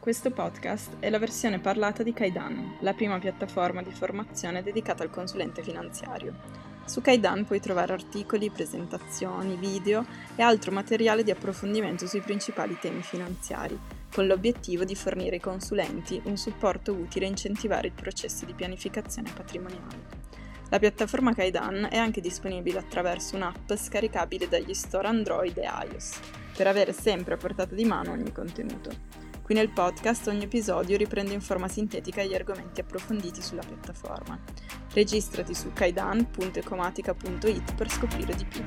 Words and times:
Questo 0.00 0.30
podcast 0.30 0.96
è 1.00 1.10
la 1.10 1.18
versione 1.18 1.58
parlata 1.58 2.02
di 2.02 2.14
Kaidan, 2.14 2.78
la 2.80 2.94
prima 2.94 3.18
piattaforma 3.18 3.82
di 3.82 3.90
formazione 3.90 4.62
dedicata 4.62 5.02
al 5.02 5.10
consulente 5.10 5.62
finanziario. 5.62 6.32
Su 6.86 7.02
Kaidan 7.02 7.44
puoi 7.44 7.60
trovare 7.60 7.92
articoli, 7.92 8.48
presentazioni, 8.48 9.56
video 9.56 10.06
e 10.34 10.42
altro 10.42 10.72
materiale 10.72 11.22
di 11.22 11.30
approfondimento 11.30 12.06
sui 12.06 12.22
principali 12.22 12.78
temi 12.80 13.02
finanziari, 13.02 13.78
con 14.10 14.26
l'obiettivo 14.26 14.84
di 14.84 14.94
fornire 14.94 15.34
ai 15.34 15.42
consulenti 15.42 16.18
un 16.24 16.38
supporto 16.38 16.94
utile 16.94 17.26
a 17.26 17.28
incentivare 17.28 17.88
il 17.88 17.92
processo 17.92 18.46
di 18.46 18.54
pianificazione 18.54 19.30
patrimoniale. 19.30 20.28
La 20.70 20.78
piattaforma 20.78 21.34
Kaidan 21.34 21.86
è 21.90 21.98
anche 21.98 22.22
disponibile 22.22 22.78
attraverso 22.78 23.36
un'app 23.36 23.74
scaricabile 23.74 24.48
dagli 24.48 24.72
store 24.72 25.08
Android 25.08 25.58
e 25.58 25.68
iOS, 25.92 26.18
per 26.56 26.66
avere 26.66 26.94
sempre 26.94 27.34
a 27.34 27.36
portata 27.36 27.74
di 27.74 27.84
mano 27.84 28.12
ogni 28.12 28.32
contenuto. 28.32 29.28
Qui 29.50 29.58
nel 29.58 29.70
podcast 29.70 30.28
ogni 30.28 30.44
episodio 30.44 30.96
riprende 30.96 31.32
in 31.32 31.40
forma 31.40 31.66
sintetica 31.66 32.22
gli 32.22 32.34
argomenti 32.34 32.82
approfonditi 32.82 33.42
sulla 33.42 33.64
piattaforma. 33.66 34.38
Registrati 34.92 35.54
su 35.54 35.72
kaidan.ecomatica.it 35.72 37.74
per 37.74 37.90
scoprire 37.90 38.36
di 38.36 38.44
più. 38.44 38.62